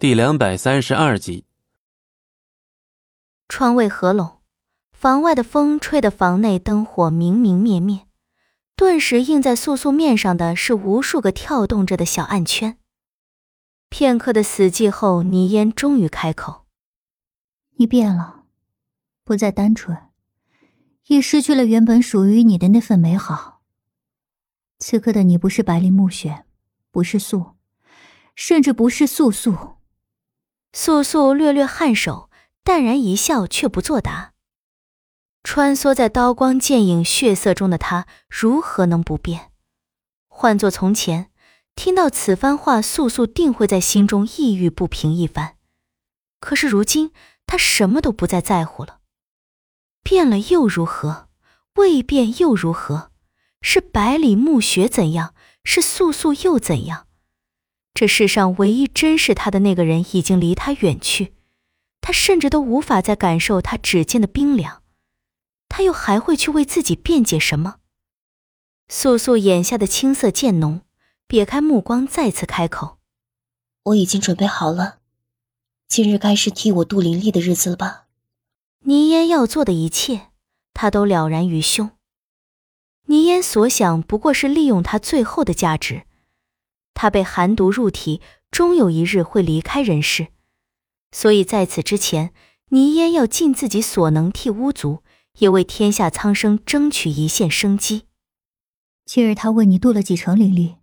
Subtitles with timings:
[0.00, 1.44] 第两百三十二集。
[3.48, 4.38] 窗未合拢，
[4.92, 8.06] 房外的风吹得房内灯火明明灭灭，
[8.76, 12.78] 顿时映在素素面上的是无数个跳动着的小暗圈。
[13.88, 16.66] 片刻的死寂后，倪烟终于开口
[17.78, 18.44] ：“你变了，
[19.24, 19.98] 不再单纯，
[21.08, 23.62] 也失去了原本属于你的那份美好。
[24.78, 26.44] 此刻的你，不是白灵暮雪，
[26.92, 27.56] 不是素，
[28.36, 29.74] 甚至不是素素。”
[30.80, 32.30] 素素略略颔首，
[32.62, 34.32] 淡然一笑，却不作答。
[35.42, 39.50] 穿梭在刀光剑影、血色中的他，如何能不变？
[40.28, 41.32] 换作从前，
[41.74, 45.56] 听到此番话，素素定会在心中抑郁不平一番。
[46.38, 47.10] 可是如今，
[47.44, 49.00] 他什么都不再在乎了。
[50.04, 51.28] 变了又如何？
[51.74, 53.10] 未变又如何？
[53.60, 55.34] 是百里暮雪怎样？
[55.64, 57.07] 是素素又怎样？
[57.98, 61.32] 这世上唯一珍视他的那个人已经离他远去，
[62.00, 64.84] 他甚至都无法再感受他指尖的冰凉，
[65.68, 67.78] 他又还会去为自己辩解什么？
[68.88, 70.82] 素素眼下的青涩渐浓，
[71.26, 72.98] 别开目光，再次开口
[73.82, 75.00] ：“我已经准备好了，
[75.88, 78.04] 今日该是替我渡灵力的日子了吧？”
[78.86, 80.28] 倪烟要做的一切，
[80.72, 81.90] 他都了然于胸。
[83.06, 86.04] 倪烟所想不过是利用他最后的价值。
[87.00, 90.32] 他被寒毒入体，终有一日会离开人世，
[91.12, 92.34] 所以在此之前，
[92.70, 95.04] 倪烟要尽自己所能替巫族，
[95.38, 98.08] 也为天下苍生争取一线生机。
[99.04, 100.74] 今日他为你渡了几成灵力？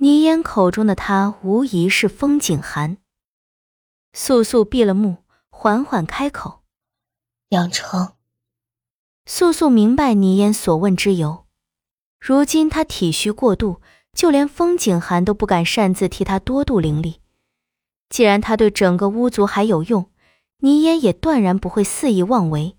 [0.00, 2.96] 倪烟口中的他，无疑是风景寒。
[4.12, 5.18] 素素闭了目，
[5.50, 6.62] 缓缓开口
[7.48, 8.14] ：“两成。”
[9.24, 11.46] 素素明白倪烟所问之由，
[12.18, 13.80] 如今他体虚过度。
[14.14, 17.20] 就连风景寒都不敢擅自替他多渡灵力。
[18.08, 20.10] 既然他对整个巫族还有用，
[20.58, 22.76] 倪烟也断然不会肆意妄为。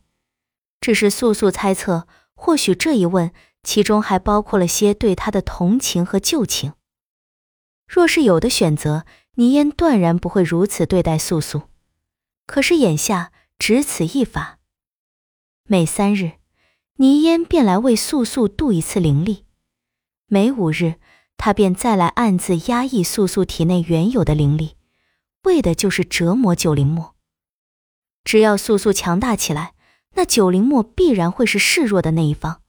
[0.80, 3.32] 只是素素猜测，或许这一问
[3.64, 6.74] 其中还包括了些对他的同情和旧情。
[7.88, 11.64] 若是有的选择，倪烟断然不会如此对待素素。
[12.46, 14.60] 可是眼下只此一法，
[15.66, 16.34] 每三日，
[16.98, 19.46] 倪烟便来为素素渡一次灵力；
[20.28, 20.96] 每五日。
[21.38, 24.78] 他便再来暗自压抑素素体内原有的灵力，
[25.44, 27.16] 为的就是折磨九灵墨。
[28.24, 29.74] 只要素素强大起来，
[30.16, 32.62] 那九灵墨必然会是示弱的那一方。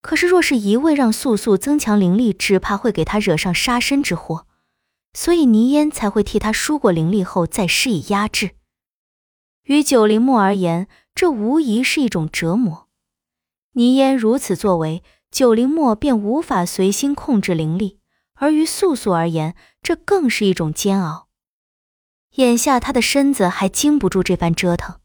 [0.00, 4.46] 可是若是一味让素素增强灵力，只怕会给他惹上杀身之祸。
[5.14, 8.50] 所以倪烟才会替他输过灵力后再施以压制。
[9.64, 12.86] 于九灵墨而言，这无疑是一种折磨。
[13.72, 15.02] 倪烟如此作为。
[15.30, 18.00] 九灵墨便无法随心控制灵力，
[18.34, 21.28] 而于素素而言，这更是一种煎熬。
[22.36, 25.00] 眼下她的身子还经不住这番折腾，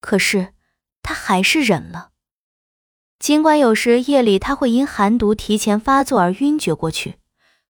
[0.00, 0.54] 可是
[1.02, 2.10] 他还是忍了。
[3.18, 7.18] 尽管有时夜里他会因寒毒提前发作而晕厥过去，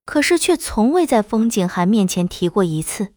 [0.05, 3.15] 可是却从未在风景寒面前提过一次。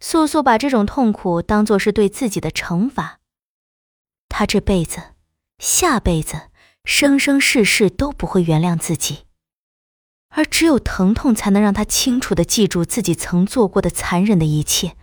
[0.00, 3.20] 素素把这种痛苦当作是对自己的惩罚。
[4.28, 5.14] 他这辈子，
[5.58, 6.51] 下辈子。
[6.84, 9.26] 生生世世都不会原谅自己，
[10.28, 14.96] 而只有疼痛才能让他清楚的记住自己曾做过的残忍的一切，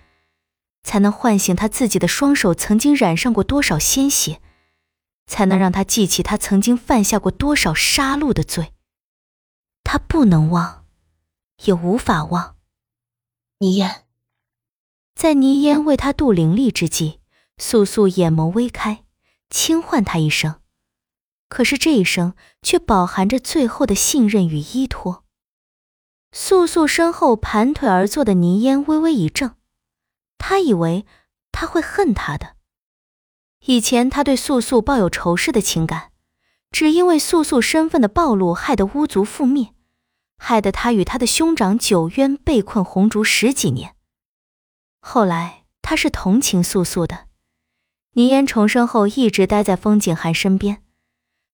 [0.84, 4.42] 才能唤醒他自己的双手曾经染上过多少鲜血，
[5.26, 8.74] 才能让他记起他曾经犯下过多少杀戮的罪。
[9.84, 10.86] 他不能忘，
[11.64, 12.58] 也无法忘。
[13.60, 14.06] 倪烟，
[15.16, 17.20] 在倪烟为他渡灵力之际，
[17.58, 19.04] 素素眼眸微开，
[19.50, 20.62] 轻唤他一声。
[21.50, 25.26] 可是这一声却饱含着最后的信任与依托。
[26.32, 29.56] 素素身后盘腿而坐的倪烟微微一怔，
[30.38, 31.06] 他以为
[31.52, 32.56] 他会恨他的。
[33.66, 36.12] 以前他对素素抱有仇视的情感，
[36.72, 39.74] 只因为素素身份的暴露，害得巫族覆灭，
[40.38, 43.96] 害得他与他的兄长九渊被困红烛十几年。
[45.02, 47.26] 后来他是同情素素的，
[48.14, 50.84] 倪烟重生后一直待在风景寒身边。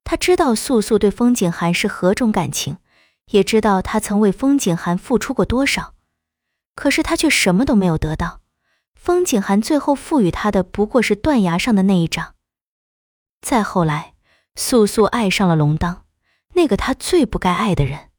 [0.06, 2.78] 他知道素素对风景寒是何种感情，
[3.32, 5.96] 也知道他曾为风景寒付出过多少，
[6.76, 8.42] 可是他却什么都没有得到。
[8.94, 12.36] 风景寒最后赋予他的不过是断崖上的那一掌。
[13.42, 14.14] 再后来，
[14.56, 16.06] 素素爱上了龙当，
[16.54, 18.12] 那个他最不该爱的人。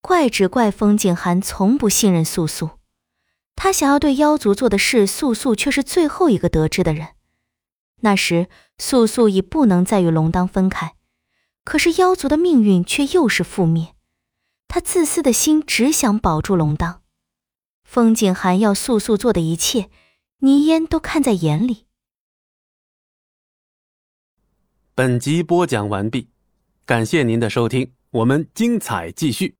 [0.00, 2.70] 怪只怪风景寒从不信任素素，
[3.54, 7.08] 他想要对妖族做的事，素素却是最后一个得知的人。
[8.00, 8.48] 那时
[8.78, 10.94] 素素已不能再与龙当分开，
[11.64, 13.94] 可是妖族的命运却又是覆灭，
[14.68, 17.02] 他自私的心只想保住龙当，
[17.82, 19.90] 风景寒要素素做的一切，
[20.38, 21.86] 倪嫣都看在眼里。
[24.94, 26.28] 本集播讲完毕，
[26.84, 29.56] 感谢您的收听，我们精彩继续。